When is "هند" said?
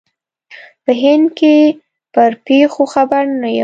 1.01-1.25